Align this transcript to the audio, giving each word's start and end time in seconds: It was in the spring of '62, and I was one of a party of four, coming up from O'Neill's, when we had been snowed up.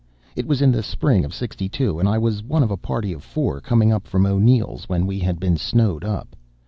It 0.35 0.47
was 0.47 0.63
in 0.63 0.71
the 0.71 0.81
spring 0.81 1.23
of 1.25 1.31
'62, 1.31 1.99
and 1.99 2.09
I 2.09 2.17
was 2.17 2.41
one 2.41 2.63
of 2.63 2.71
a 2.71 2.75
party 2.75 3.13
of 3.13 3.23
four, 3.23 3.61
coming 3.61 3.91
up 3.91 4.07
from 4.07 4.25
O'Neill's, 4.25 4.89
when 4.89 5.05
we 5.05 5.19
had 5.19 5.39
been 5.39 5.57
snowed 5.57 6.03
up. 6.03 6.35